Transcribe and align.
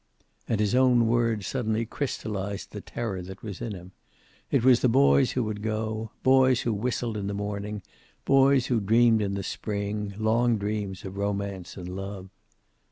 And 0.49 0.59
his 0.59 0.73
own 0.73 1.05
words 1.07 1.45
suddenly 1.45 1.85
crystallized 1.85 2.71
the 2.71 2.81
terror 2.81 3.21
that 3.21 3.43
was 3.43 3.61
in 3.61 3.73
him. 3.75 3.91
It 4.49 4.63
was 4.63 4.79
the 4.79 4.89
boys 4.89 5.33
who 5.33 5.43
would 5.43 5.61
go; 5.61 6.09
boys 6.23 6.61
who 6.61 6.73
whistled 6.73 7.17
in 7.17 7.27
the 7.27 7.35
morning; 7.35 7.83
boys 8.25 8.65
who 8.65 8.79
dreamed 8.79 9.21
in 9.21 9.35
the 9.35 9.43
spring, 9.43 10.15
long 10.17 10.57
dreams 10.57 11.05
of 11.05 11.17
romance 11.17 11.77
and 11.77 11.87
of 11.87 11.93
love. 11.93 12.29